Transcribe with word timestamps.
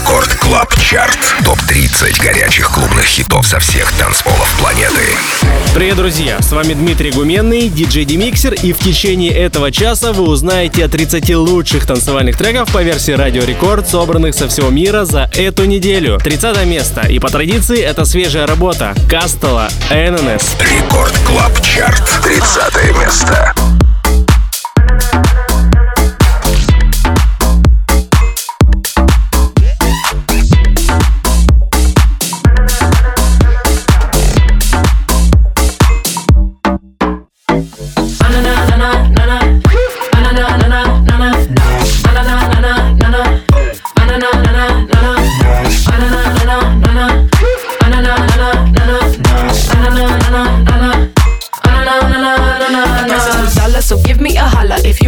Рекорд 0.00 0.34
Клаб 0.36 0.74
Чарт. 0.80 1.18
Топ-30 1.44 2.22
горячих 2.22 2.70
клубных 2.70 3.04
хитов 3.04 3.46
со 3.46 3.60
всех 3.60 3.92
танцполов 3.92 4.50
планеты. 4.58 5.02
Привет, 5.74 5.96
друзья! 5.96 6.40
С 6.40 6.52
вами 6.52 6.72
Дмитрий 6.72 7.10
Гуменный, 7.10 7.68
диджей 7.68 8.06
Демиксер, 8.06 8.54
и 8.54 8.72
в 8.72 8.78
течение 8.78 9.30
этого 9.30 9.70
часа 9.70 10.14
вы 10.14 10.24
узнаете 10.24 10.86
о 10.86 10.88
30 10.88 11.34
лучших 11.34 11.86
танцевальных 11.86 12.38
треков 12.38 12.72
по 12.72 12.82
версии 12.82 13.12
Радио 13.12 13.44
Рекорд, 13.44 13.88
собранных 13.88 14.34
со 14.34 14.48
всего 14.48 14.70
мира 14.70 15.04
за 15.04 15.30
эту 15.34 15.66
неделю. 15.66 16.18
30 16.18 16.64
место, 16.64 17.02
и 17.02 17.18
по 17.18 17.28
традиции 17.28 17.78
это 17.78 18.06
свежая 18.06 18.46
работа 18.46 18.94
Кастела, 19.08 19.68
ННС. 19.90 20.56
Рекорд 20.60 21.12
Клаб 21.26 21.60
Чарт. 21.60 22.02
30 22.22 22.98
место. 22.98 23.54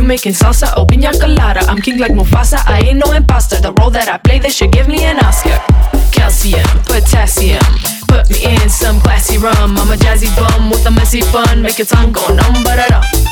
Making 0.01 0.33
salsa 0.33 0.73
o 0.77 0.87
pina 0.87 1.13
colada. 1.13 1.61
I'm 1.69 1.81
king 1.83 1.99
like 1.99 2.13
Mufasa, 2.13 2.63
I 2.67 2.81
ain't 2.89 3.05
no 3.05 3.13
imposter. 3.13 3.61
The 3.61 3.73
role 3.75 3.91
that 3.91 4.09
I 4.09 4.17
play, 4.17 4.39
they 4.39 4.51
should 4.51 4.73
give 4.73 4.89
me 4.89 5.05
an 5.05 5.19
Oscar. 5.19 5.61
Calcium, 6.13 6.65
potassium, 6.87 7.61
put 8.13 8.29
me 8.31 8.45
in 8.45 8.69
some 8.69 9.01
classy 9.01 9.39
rum. 9.39 9.77
I'm 9.81 9.91
a 9.91 9.97
jazzy 9.97 10.31
bum 10.37 10.71
with 10.71 10.85
a 10.87 10.91
messy 10.91 11.23
bun, 11.33 11.63
make 11.63 11.79
your 11.79 11.87
tongue 11.87 12.13
go 12.13 12.27
numb, 12.29 12.59
but 12.65 12.79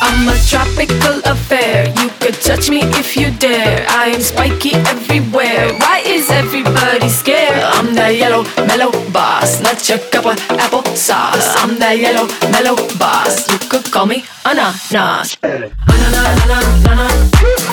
I'm 0.06 0.28
a 0.28 0.36
tropical 0.48 1.16
affair. 1.32 1.88
You 2.00 2.08
could 2.20 2.36
touch 2.40 2.70
me 2.70 2.80
if 3.00 3.16
you 3.16 3.30
dare. 3.30 3.84
I 3.88 4.06
am 4.14 4.20
spiky 4.20 4.72
everywhere. 4.92 5.66
Why 5.82 6.02
is 6.04 6.30
everybody 6.30 7.08
scared? 7.08 7.62
I'm 7.76 7.94
that 7.94 8.14
yellow 8.22 8.42
mellow 8.68 8.92
boss, 9.12 9.60
not 9.60 9.88
your 9.88 9.98
cup 10.12 10.26
of 10.26 10.38
apple 10.64 10.84
sauce. 10.96 11.48
I'm 11.60 11.78
that 11.78 11.98
yellow 11.98 12.26
mellow 12.54 12.76
boss. 12.98 13.48
You 13.50 13.58
could 13.68 13.86
call 13.92 14.06
me 14.06 14.24
ananas. 14.44 15.36
Keep 17.40 17.70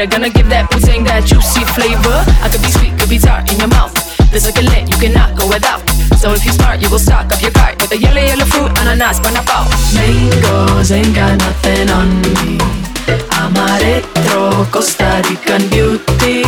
later. 0.00 0.10
Gonna 0.10 0.30
give 0.30 0.48
that 0.48 0.70
pudding 0.70 1.04
that 1.04 1.24
juicy 1.24 1.64
flavor. 1.76 2.16
I 2.40 2.48
could 2.48 2.62
be 2.62 2.70
sweet, 2.70 2.96
could 2.98 3.08
be 3.08 3.18
tart 3.18 3.50
in 3.52 3.58
your 3.58 3.68
mouth. 3.68 3.92
This 4.32 4.46
like 4.46 4.56
a 4.56 4.64
lit, 4.64 4.88
you 4.88 4.96
cannot 4.96 5.36
go 5.36 5.48
without. 5.48 5.82
So 6.16 6.32
if 6.32 6.44
you 6.44 6.52
smart, 6.52 6.80
you 6.80 6.88
will 6.90 6.98
stock 6.98 7.32
up 7.32 7.40
your 7.42 7.52
cart 7.52 7.80
with 7.80 7.92
a 7.92 7.98
yellow, 7.98 8.20
yellow 8.20 8.44
fruit, 8.44 8.70
ananas, 8.80 9.20
pineapple. 9.20 9.66
Mangoes 9.96 10.92
ain't 10.92 11.14
got 11.14 11.38
nothing 11.38 11.90
on 11.90 12.08
me. 12.22 12.58
I'm 13.32 13.56
a 13.56 13.68
retro 13.82 14.64
Costa 14.70 15.22
Rican 15.28 15.68
beauty. 15.68 16.44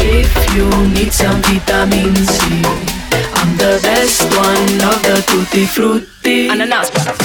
If 0.00 0.30
you 0.54 0.68
need 0.92 1.12
some 1.12 1.40
vitamin 1.42 2.14
C, 2.16 2.62
I'm 3.38 3.56
the 3.56 3.80
best 3.82 4.22
one 4.36 4.76
of 4.84 4.98
the 5.04 5.22
tutti 5.26 5.64
frutti. 5.64 6.48
Ananas, 6.48 6.90
ananas, 6.90 7.15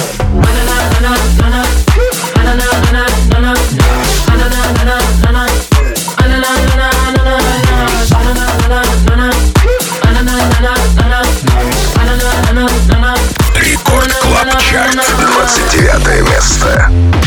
29 15.54 16.22
место. 16.30 17.21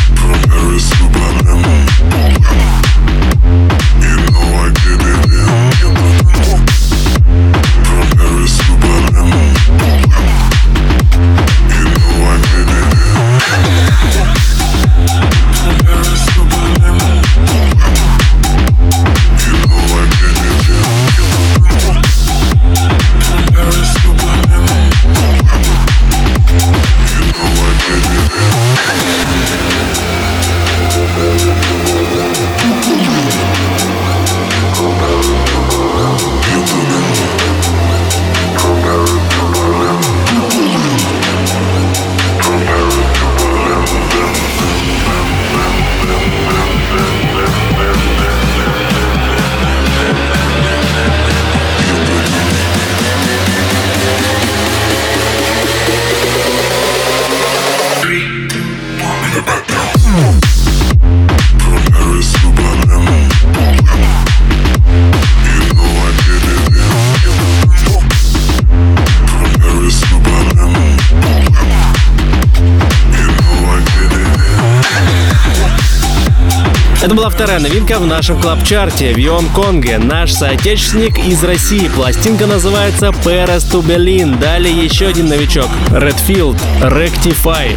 Была 77.25 77.29
вторая 77.31 77.59
новинка 77.59 77.97
в 77.97 78.05
нашем 78.05 78.39
клаб-чарте. 78.39 79.11
Вион 79.13 79.49
Конге, 79.49 79.97
наш 79.97 80.31
соотечественник 80.31 81.17
из 81.17 81.43
России. 81.43 81.87
Пластинка 81.87 82.45
называется 82.45 83.07
Paris 83.07 83.63
to 83.71 83.81
Berlin. 83.81 84.37
Далее 84.37 84.71
еще 84.71 85.07
один 85.07 85.27
новичок. 85.27 85.69
Redfield, 85.89 86.59
Rectify. 86.81 87.75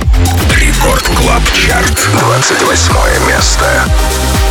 Рекорд 0.55 1.05
Клаб 1.17 1.43
Чарт. 1.55 2.09
28 2.21 3.27
место. 3.27 4.48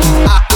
I 0.00 0.47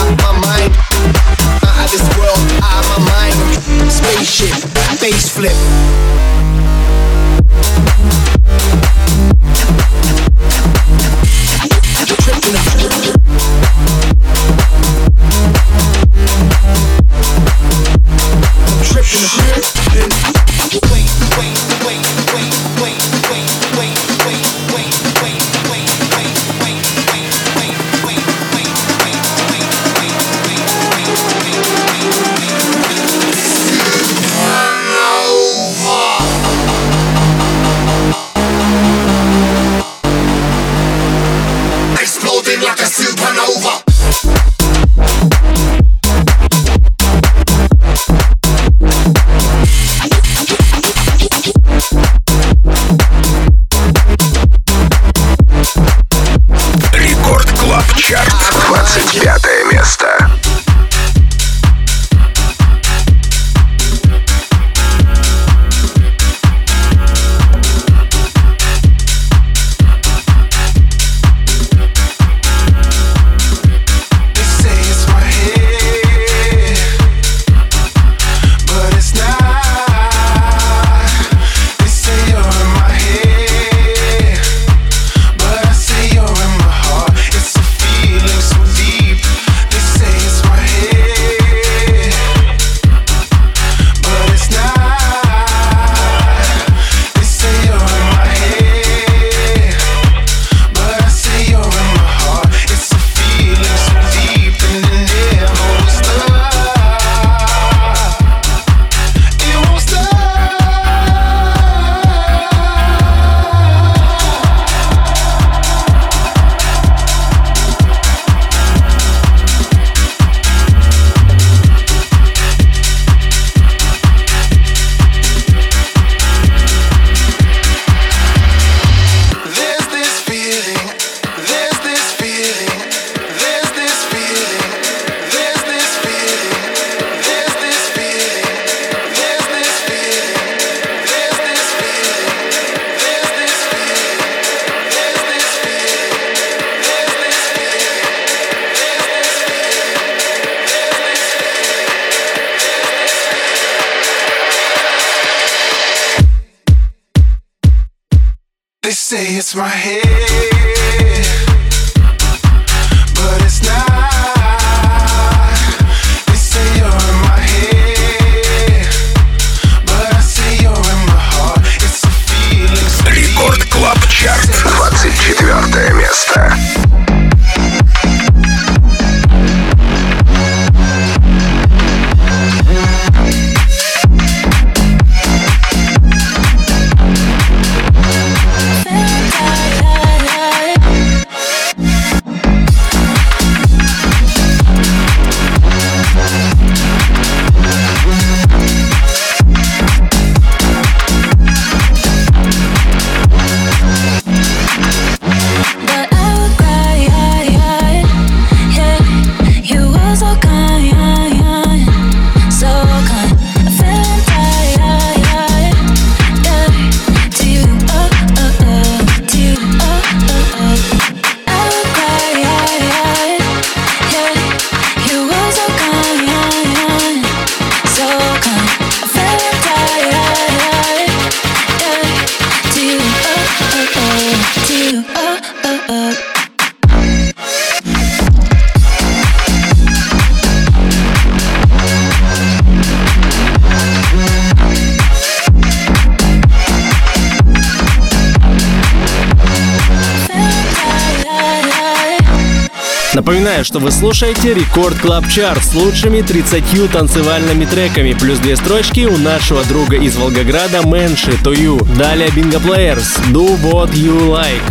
вы 253.83 253.91
слушаете 253.91 254.53
Рекорд 254.53 254.97
Клаб 254.99 255.27
Чарт 255.27 255.61
с 255.61 255.73
лучшими 255.73 256.21
30 256.21 256.89
танцевальными 256.89 257.65
треками, 257.65 258.13
плюс 258.13 258.39
две 258.39 258.55
строчки 258.55 259.05
у 259.05 259.17
нашего 259.17 259.65
друга 259.65 259.97
из 259.97 260.15
Волгограда 260.15 260.87
Мэнши 260.87 261.33
Тою. 261.43 261.77
Далее 261.97 262.29
Bingo 262.29 262.63
Players 262.63 263.19
Do 263.31 263.59
What 263.61 263.91
You 263.91 264.29
Like. 264.29 264.61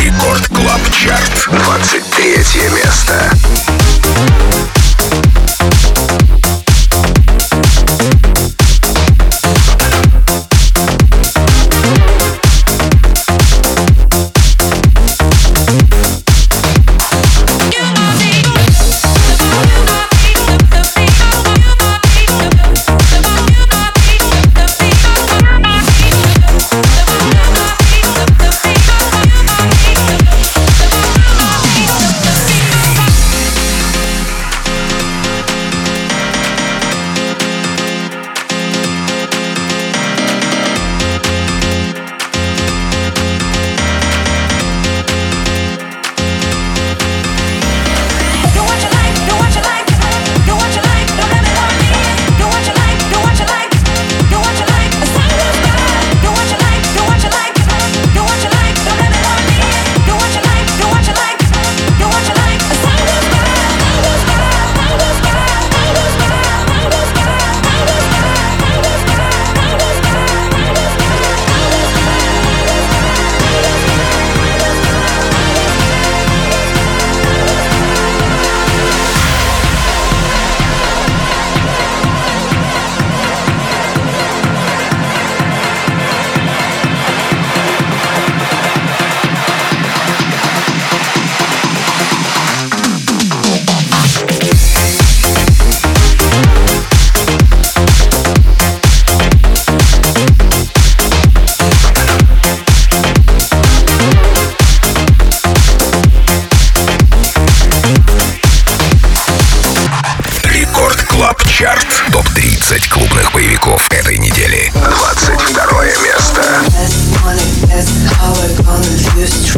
Рекорд 0.00 0.46
Клаб 0.48 0.80
Чарт, 0.92 1.48
23 1.50 2.70
место. 2.70 3.73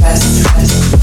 best. 0.06 0.95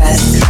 breath. 0.00 0.49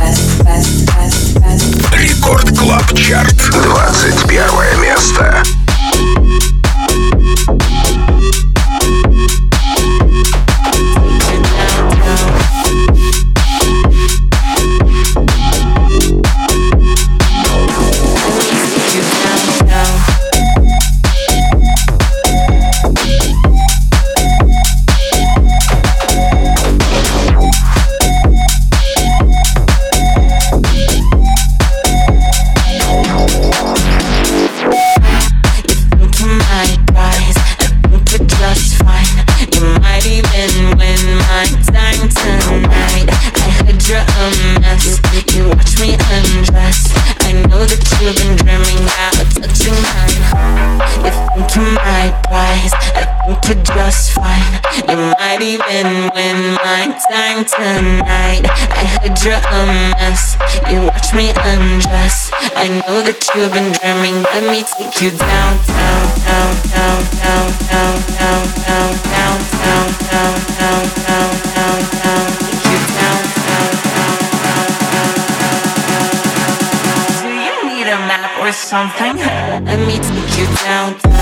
you've 63.35 63.53
been 63.53 63.73
dreaming. 63.73 64.23
Let 64.23 64.45
me 64.45 64.63
take 64.63 65.01
you 65.03 65.11
down, 65.11 65.59
down, 65.67 66.07
down, 66.25 66.55
down, 66.73 67.03
down, 67.21 67.47
down, 67.71 67.97
down, 68.19 68.43
down, 68.67 68.91
down, 69.07 69.39
down, 69.61 69.87
down, 70.11 70.35
down, 70.59 70.85
down, 71.07 71.33
down, 71.55 71.81
down. 72.01 72.27
Take 72.41 72.65
you 72.71 72.81
down, 72.99 73.21
down, 73.47 73.71
down, 73.95 74.17
down, 74.45 74.67
down, 74.91 75.11
down, 75.31 75.99
down. 76.33 77.15
Do 77.23 77.31
you 77.47 77.57
need 77.69 77.87
a 77.87 77.99
map 78.09 78.33
or 78.41 78.51
something? 78.53 79.17
Let 79.17 79.81
me 79.87 79.97
take 79.99 80.33
you 80.39 80.47
down, 80.65 80.99
down. 80.99 81.21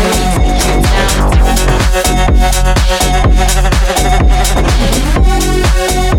Let 0.00 0.18
me 0.18 0.29
Thank 5.72 6.09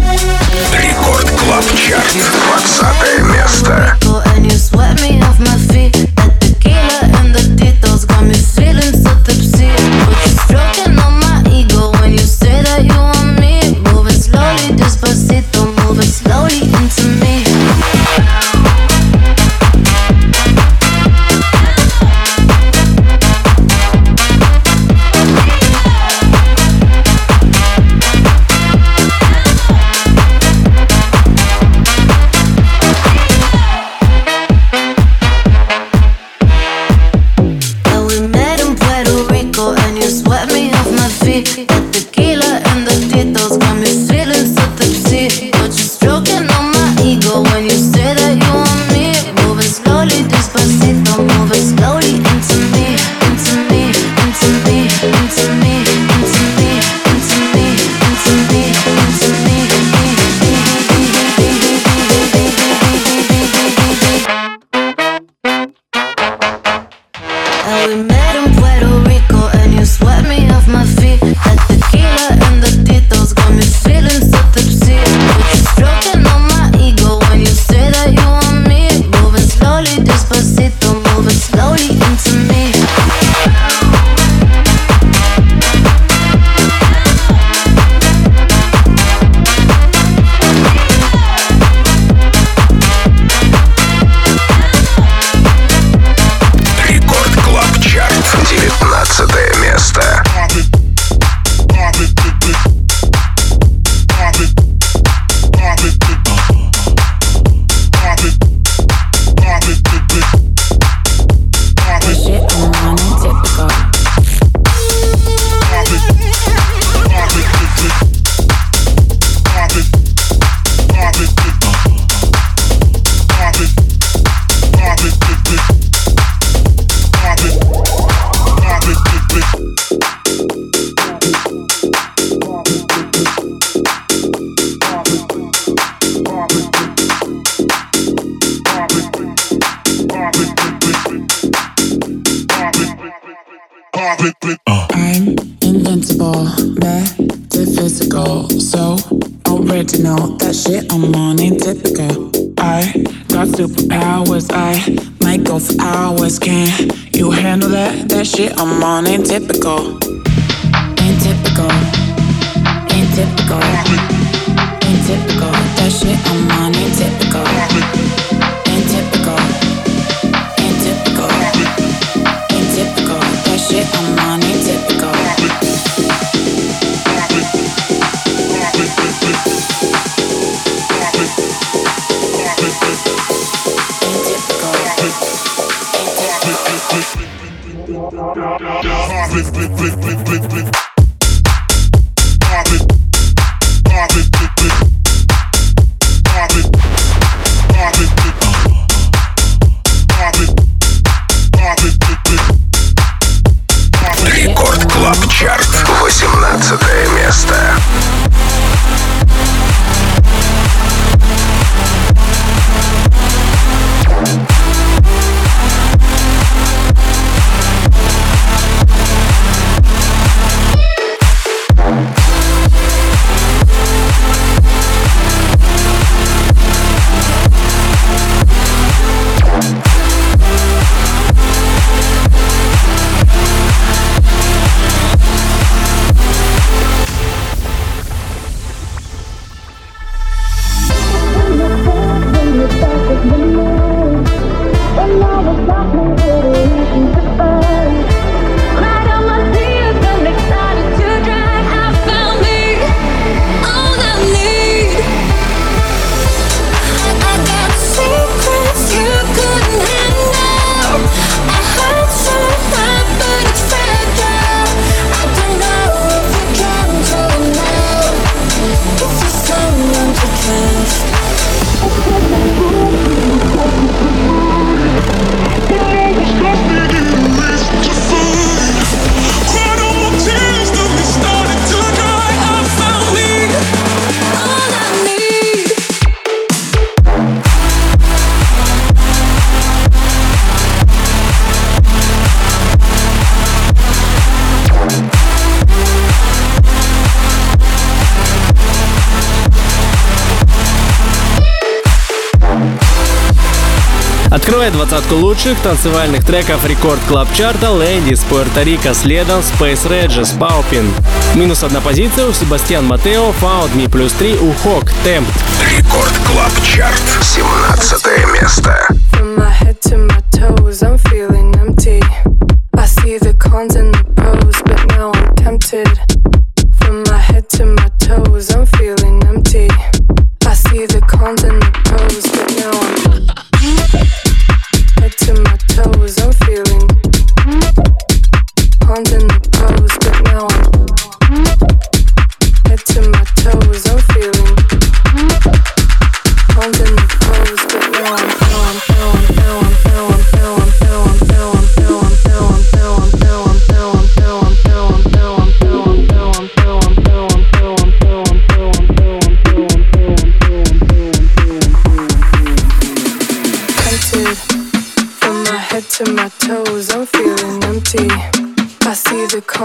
Откроет 304.52 304.74
двадцатку 304.74 305.16
лучших 305.16 305.58
танцевальных 305.60 306.26
треков 306.26 306.68
рекорд 306.68 307.00
клаб 307.08 307.30
чарта 307.34 307.72
Лэнди 307.72 308.12
из 308.12 308.20
Пуэрто-Рико, 308.26 308.94
следом 308.94 309.40
Space 309.40 309.88
Regis, 309.88 310.38
Паупин. 310.38 310.94
Минус 311.36 311.64
одна 311.64 311.80
позиция 311.80 312.26
у 312.28 312.34
Себастьян 312.34 312.86
Матео, 312.86 313.30
Found 313.42 313.74
Me 313.76 313.90
плюс 313.90 314.12
3 314.12 314.40
у 314.40 314.52
Хок, 314.52 314.92
Темп. 315.06 315.30
Рекорд 315.74 316.14
Клаб 316.28 316.52
Чарт, 316.66 317.02
17 317.22 318.28
место. 318.42 318.88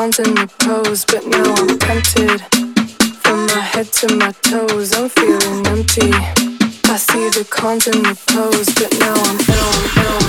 lines 0.07 0.19
and 0.21 0.37
the 0.37 0.47
pose, 0.59 1.05
but 1.05 1.27
now 1.27 1.55
I'm 1.55 1.79
tempted. 1.79 2.41
From 3.23 3.47
my 3.47 3.61
head 3.61 3.87
to 3.95 4.15
my 4.15 4.31
toes, 4.43 4.95
I'm 4.95 5.09
feeling 5.09 5.67
empty. 5.67 6.13
I 6.93 6.97
see 6.97 7.29
the 7.31 7.45
cons 7.51 7.89
and 7.89 8.05
the 8.05 8.15
pros, 8.27 8.67
but 8.75 8.93
now 9.01 9.15
I'm 9.15 9.39
ill, 9.51 10.21
ill. 10.21 10.26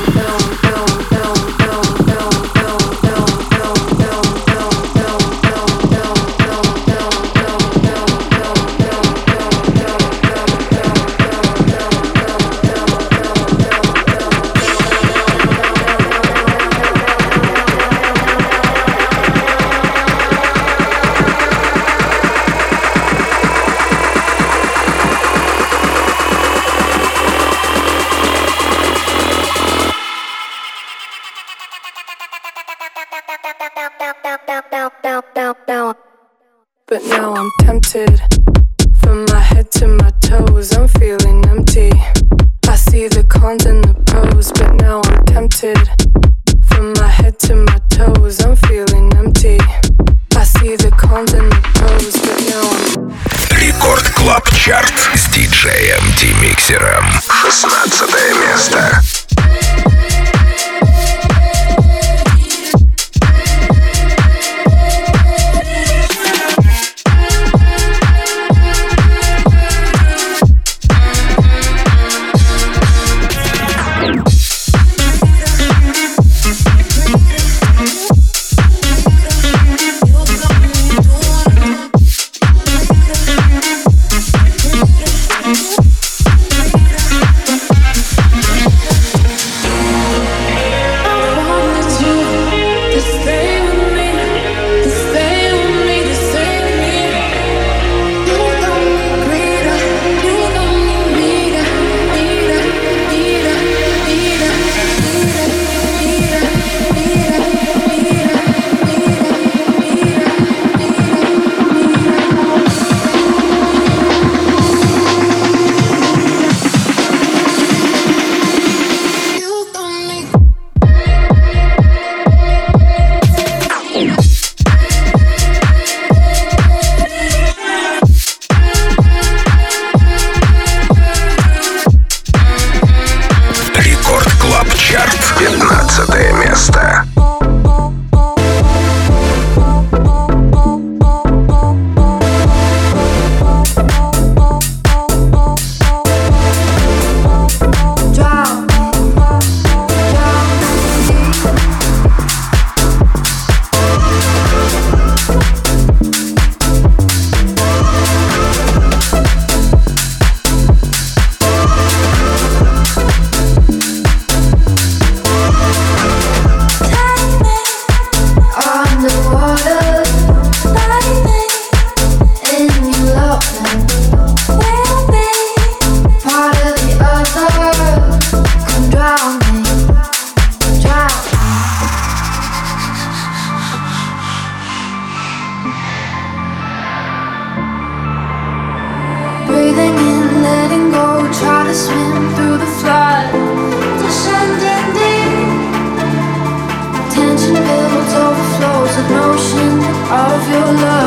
of 200.10 200.50
your 200.50 200.74
love. 200.74 201.07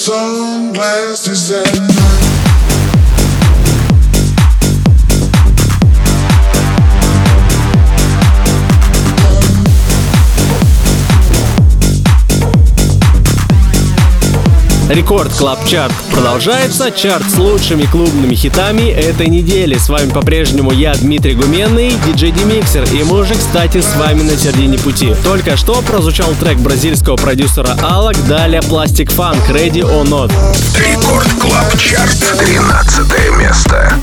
sunglasses 0.00 1.50
and 1.50 1.99
Рекорд 14.90 15.32
Клаб 15.34 15.64
Чарт 15.66 15.94
продолжается. 16.10 16.90
Чарт 16.90 17.30
с 17.30 17.38
лучшими 17.38 17.84
клубными 17.84 18.34
хитами 18.34 18.90
этой 18.90 19.28
недели. 19.28 19.78
С 19.78 19.88
вами 19.88 20.10
по-прежнему 20.10 20.72
я, 20.72 20.94
Дмитрий 20.94 21.34
Гуменный, 21.34 21.92
диджей 22.04 22.32
Демиксер. 22.32 22.82
И 22.92 23.04
мы 23.04 23.20
уже, 23.20 23.34
кстати, 23.34 23.80
с 23.80 23.94
вами 23.94 24.22
на 24.22 24.36
середине 24.36 24.78
пути. 24.78 25.14
Только 25.22 25.56
что 25.56 25.80
прозвучал 25.82 26.34
трек 26.40 26.58
бразильского 26.58 27.14
продюсера 27.14 27.76
Алак, 27.82 28.16
далее 28.26 28.62
Plastic 28.62 29.14
Funk 29.14 29.48
Ready 29.48 29.82
or 29.82 30.02
Not. 30.02 30.32
Рекорд 30.76 31.28
Клаб 31.40 31.78
Чарт, 31.78 32.18
13 32.40 33.38
место. 33.38 33.94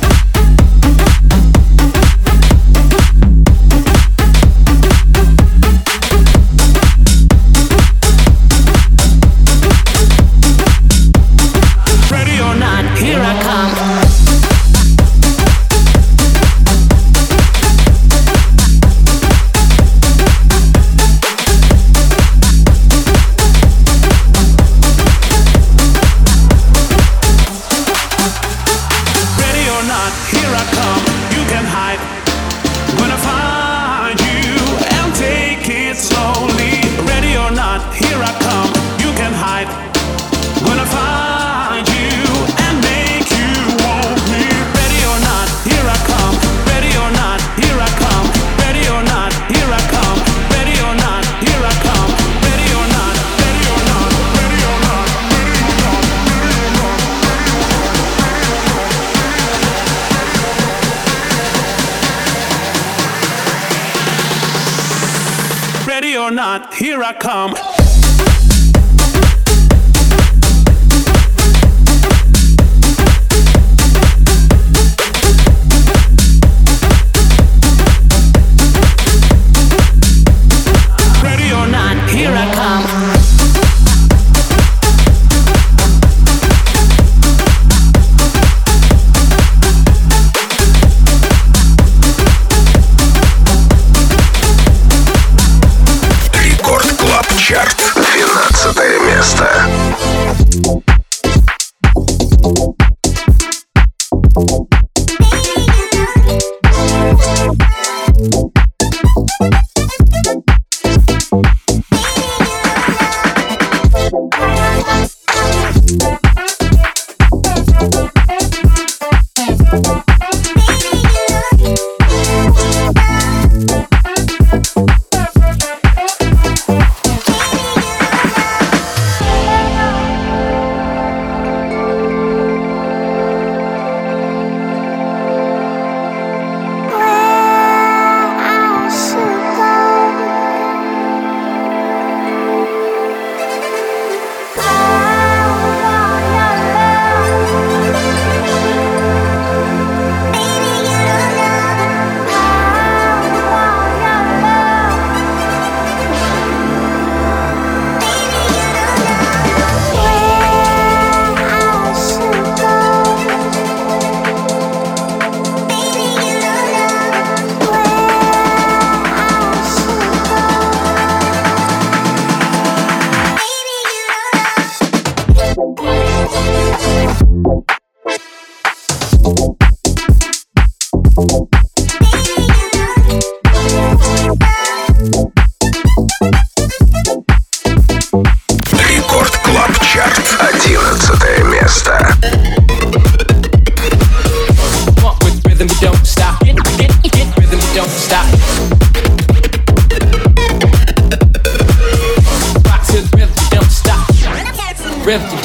I 67.04 67.12
come. 67.12 67.77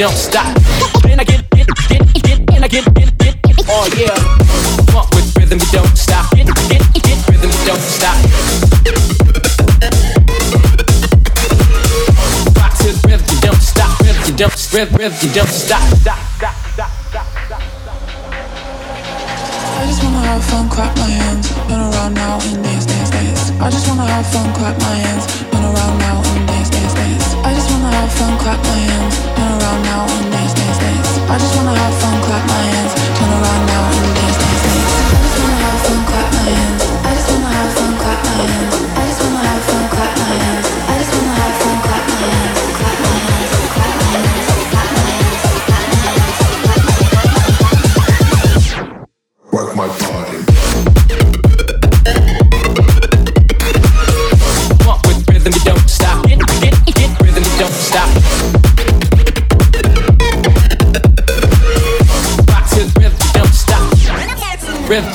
Don't 0.02 0.16
stop. 0.16 0.56
And 1.08 1.20
I 1.20 1.22
get, 1.22 1.48
get, 1.50 1.68
get, 1.88 2.12
get, 2.24 2.38
and 2.50 2.64
I 2.64 2.66
get, 2.66 2.92
get, 2.92 3.18
get, 3.18 3.36
oh 3.68 3.86
yeah. 3.96 4.12
Funk 4.90 5.08
with 5.14 5.32
rhythm, 5.38 5.60
you 5.60 5.70
don't 5.70 5.96
stop. 5.96 6.28
Get, 6.34 6.46
get, 6.46 6.82
get, 6.92 7.28
rhythm, 7.28 7.50
you 7.50 7.64
don't 7.64 7.78
stop. 7.78 8.16
Rock 12.58 12.74
to 12.78 12.90
the 12.90 13.02
rhythm, 13.06 13.26
you 13.30 13.40
don't 13.42 13.62
stop. 13.62 14.00
Rhythm, 14.00 14.22
you 14.26 14.36
don't, 14.36 14.72
rhythm, 14.72 15.12
you 15.22 15.34
don't 15.34 15.48
stop, 15.48 15.82
stop, 15.98 16.31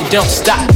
don't 0.10 0.26
stop. 0.26 0.70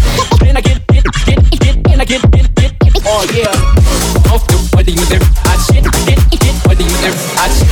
And 0.46 0.58
I 0.58 0.62
get, 0.62 0.86
get, 0.88 1.06
get, 1.26 1.60
get, 1.60 1.76
and 1.92 2.02
I 2.02 2.06
get, 2.06 2.22
get, 2.32 2.56
get, 2.56 2.74
oh 3.06 3.26
yeah. 3.34 4.32
Off 4.34 4.46
the 4.48 4.70
body, 4.76 4.92
you 4.92 5.06
there, 5.06 5.22
I 5.46 5.58
shit, 5.72 5.84
get, 6.06 6.42
get, 6.42 6.64
body, 6.64 6.84
you 6.84 6.98
there, 6.98 7.14
I 7.38 7.48
shit. 7.48 7.71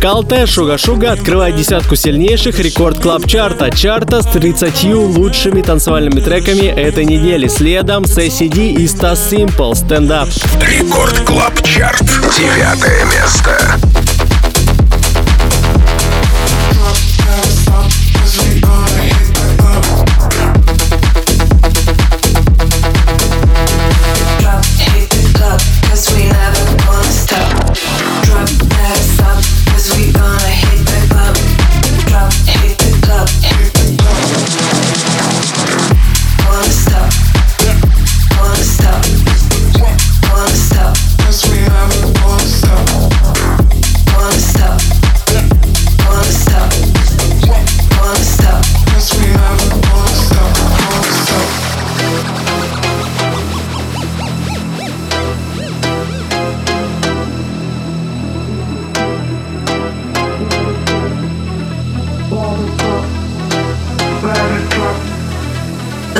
Калте 0.00 0.46
Шуга 0.46 0.78
Шуга 0.78 1.12
открывает 1.12 1.56
десятку 1.56 1.94
сильнейших 1.94 2.58
рекорд 2.58 3.00
клаб 3.00 3.26
чарта. 3.26 3.70
Чарта 3.70 4.22
с 4.22 4.26
30 4.26 4.84
лучшими 4.94 5.60
танцевальными 5.60 6.20
треками 6.20 6.66
этой 6.66 7.04
недели. 7.04 7.48
Следом 7.48 8.04
SCD 8.04 8.72
и 8.72 8.86
Стас 8.86 9.30
Simple 9.30 9.72
Stand 9.72 10.08
Up. 10.08 10.28
Рекорд 10.66 11.20
Клаб 11.20 11.62
Чарт. 11.62 12.02
Девятое 12.34 13.04
место. 13.04 13.79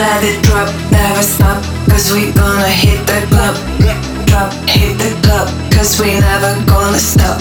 let 0.01 0.25
it 0.25 0.43
drop, 0.43 0.69
never 0.91 1.23
stop, 1.23 1.63
cause 1.91 2.11
we 2.11 2.33
gonna 2.33 2.73
hit 2.83 3.01
the 3.07 3.21
club. 3.29 3.55
Drop, 4.29 4.51
hit 4.67 4.97
the 4.97 5.13
club, 5.23 5.47
cause 5.71 6.01
we 6.01 6.19
never 6.19 6.53
gonna 6.65 6.99
stop. 6.99 7.37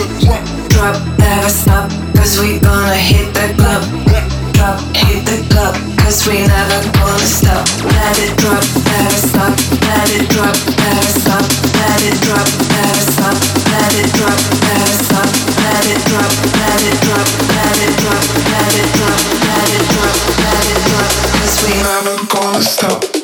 Drop, 0.68 0.96
never 1.18 1.50
stop, 1.50 1.90
cause 2.16 2.38
we 2.42 2.60
gonna 2.60 2.96
hit 2.96 3.34
the 3.34 3.48
club 3.56 4.39
drop, 4.60 4.80
hit 4.92 5.24
the 5.24 5.40
club, 5.50 5.74
cause 6.00 6.28
we 6.28 6.44
never 6.44 6.80
gonna 7.00 7.30
stop. 7.40 7.64
Let 7.88 8.16
it 8.20 8.36
drop, 8.36 8.64
never 8.92 9.20
stop, 9.24 9.56
let 9.88 10.10
it 10.12 10.28
drop, 10.36 10.56
never 10.84 11.12
stop, 11.16 11.46
let 11.80 12.00
it 12.04 12.20
drop, 12.20 12.48
never 12.76 13.04
stop, 13.08 13.38
let 13.72 13.94
it 13.96 14.12
drop, 14.20 14.40
never 14.68 14.96
stop, 15.08 15.30
let 15.64 15.86
it 15.88 16.02
drop, 16.10 16.32
let 16.60 16.82
it 16.92 16.98
drop, 17.08 17.28
let 17.56 17.78
it 17.88 17.96
drop, 18.04 18.20
let 18.52 18.76
it 18.76 18.90
drop, 19.00 19.22
let 19.48 19.70
it 19.80 19.86
drop, 19.96 20.16
let 20.44 20.66
it 20.74 20.82
drop, 20.90 21.10
cause 21.40 21.56
we 21.64 21.74
never 21.80 22.16
gonna 22.28 22.62
stop. 22.62 23.19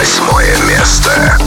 восьмое 0.00 0.56
место. 0.66 1.39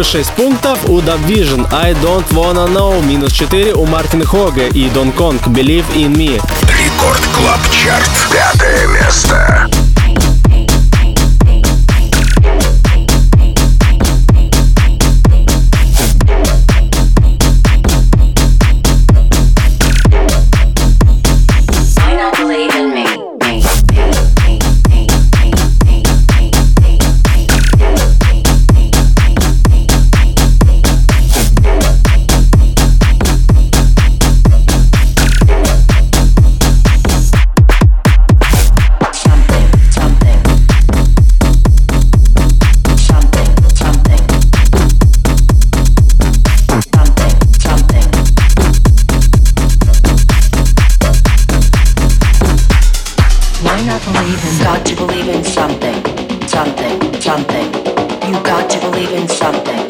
Плюс 0.00 0.12
6 0.12 0.30
пунктов 0.30 0.78
у 0.88 1.00
Dub 1.00 1.22
Vision 1.26 1.68
I 1.70 1.92
Don't 1.92 2.26
Wanna 2.30 2.66
Know, 2.68 3.04
минус 3.04 3.32
4 3.32 3.74
у 3.74 3.84
Мартина 3.84 4.24
Хога 4.24 4.66
и 4.68 4.88
Дон 4.88 5.12
Конг 5.12 5.46
Believe 5.48 5.84
in 5.94 6.14
Me. 6.14 6.40
Рекорд 6.62 7.20
Клаб 7.34 7.60
Чарт. 7.70 8.10
Пятое 8.32 8.86
место. 8.86 9.69
got 54.62 54.84
to 54.86 54.94
believe 54.94 55.28
in 55.28 55.42
something, 55.42 55.94
something, 56.46 57.20
something. 57.20 57.66
You 58.28 58.34
got 58.44 58.70
to 58.70 58.80
believe 58.80 59.12
in 59.12 59.28
something. 59.28 59.89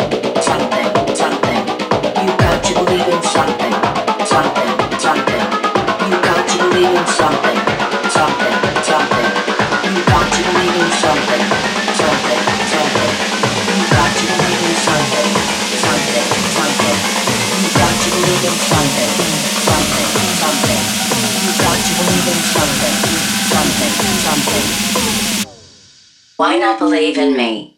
believe 26.78 27.18
in 27.18 27.36
me. 27.36 27.76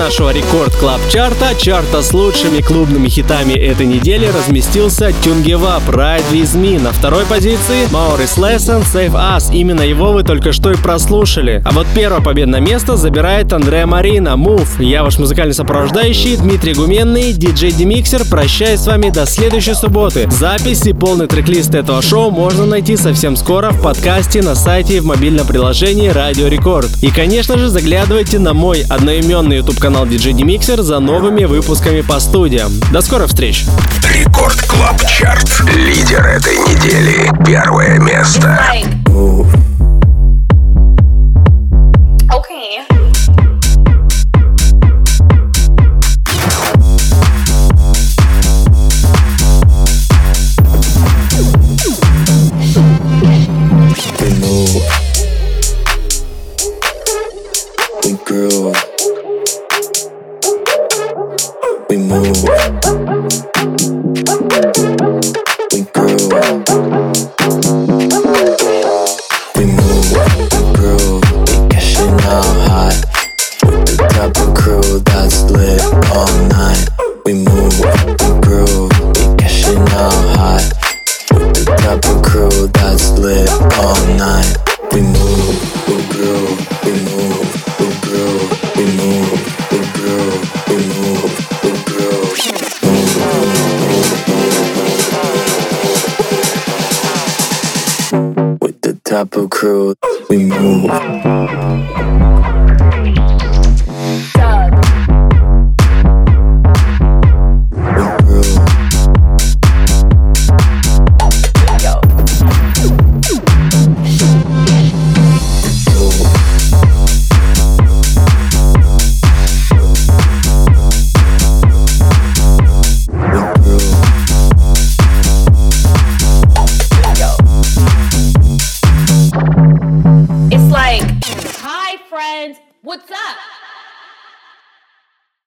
Нашего 0.00 0.30
рекорд 0.30 0.74
клаб 0.76 0.98
чарта, 1.10 1.54
чарта 1.58 2.00
с 2.00 2.14
лучшими 2.14 2.62
клубными 2.62 3.10
хитами 3.10 3.52
этой 3.52 3.84
недели 3.84 4.24
разместился 4.24 5.12
Тюнгева 5.22 5.78
Pride 5.86 6.24
With 6.32 6.56
Me. 6.56 6.82
На 6.82 6.90
второй 6.90 7.26
позиции 7.26 7.86
Maurice 7.92 8.38
Lesson 8.38 8.82
Save 8.82 9.12
Us. 9.12 9.54
Именно 9.54 9.82
его 9.82 10.12
вы 10.12 10.22
только 10.22 10.52
что 10.52 10.72
и 10.72 10.76
прослушали. 10.76 11.62
А 11.66 11.72
вот 11.72 11.86
первое 11.94 12.22
победное 12.22 12.60
место 12.60 12.96
забирает 12.96 13.52
Андреа 13.52 13.86
Марина 13.86 14.36
Move. 14.38 14.82
Я 14.82 15.02
ваш 15.02 15.18
музыкальный 15.18 15.52
сопровождающий 15.52 16.36
Дмитрий 16.36 16.72
Гуменный, 16.72 17.34
диджей 17.34 17.70
Демиксер. 17.70 18.24
Прощаюсь 18.24 18.80
с 18.80 18.86
вами 18.86 19.10
до 19.10 19.26
следующей 19.26 19.74
субботы. 19.74 20.30
Запись 20.30 20.86
и 20.86 20.94
полный 20.94 21.26
трек-лист 21.26 21.74
этого 21.74 22.00
шоу 22.00 22.30
можно 22.30 22.64
найти 22.64 22.96
совсем 22.96 23.36
скоро 23.36 23.68
в 23.68 23.82
подкасте 23.82 24.40
на 24.40 24.54
сайте 24.54 24.96
и 24.96 25.00
в 25.00 25.04
мобильном 25.04 25.46
приложении 25.46 26.08
Радио 26.08 26.48
Рекорд. 26.48 26.88
И, 27.02 27.10
конечно 27.10 27.58
же, 27.58 27.68
заглядывайте 27.68 28.38
на 28.38 28.54
мой 28.54 28.82
одноименный 28.88 29.58
YouTube 29.58 29.78
канал 29.78 29.89
DJ 29.98 30.32
Demixer 30.32 30.82
за 30.82 31.00
новыми 31.00 31.44
выпусками 31.44 32.00
по 32.00 32.18
студиям. 32.20 32.72
До 32.92 33.00
скорых 33.00 33.28
встреч! 33.28 33.64
Рекорд 34.14 34.60
Клаб 34.62 35.00
Чарт. 35.06 35.62
Лидер 35.74 36.24
этой 36.26 36.56
недели. 36.56 37.30
Первое 37.44 37.98
место. 37.98 38.60
What's 38.72 38.99